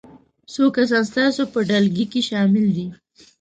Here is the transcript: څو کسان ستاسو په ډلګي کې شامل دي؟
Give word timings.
څو 0.53 0.63
کسان 0.75 1.03
ستاسو 1.11 1.41
په 1.53 1.59
ډلګي 1.69 2.05
کې 2.11 2.21
شامل 2.29 2.65
دي؟ 2.75 2.87